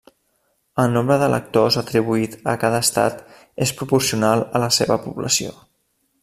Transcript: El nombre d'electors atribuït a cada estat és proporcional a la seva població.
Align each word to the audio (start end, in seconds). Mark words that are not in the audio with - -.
El 0.83 0.93
nombre 0.93 1.17
d'electors 1.23 1.77
atribuït 1.81 2.37
a 2.53 2.55
cada 2.63 2.79
estat 2.87 3.21
és 3.67 3.75
proporcional 3.83 4.43
a 4.49 4.63
la 4.65 4.71
seva 4.81 4.99
població. 5.07 5.55